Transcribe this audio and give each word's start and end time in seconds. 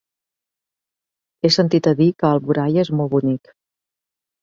He 1.43 1.53
sentit 1.57 1.91
a 1.93 1.95
dir 2.01 2.09
que 2.19 2.31
Alboraia 2.33 2.89
és 2.89 2.95
molt 2.99 3.17
bonic. 3.17 3.57